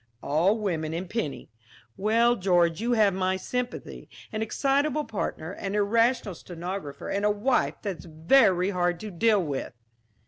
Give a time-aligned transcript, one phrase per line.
[0.23, 1.51] "All women and Penny.
[1.95, 4.09] Well, George, you have my sympathy.
[4.31, 9.73] An excitable partner, an irrational stenographer, and a wife that's very hard to deal with!"